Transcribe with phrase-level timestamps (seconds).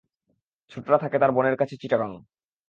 [0.71, 2.11] ছোটটা থাকে তার বোনের কাছে চিটাগাং।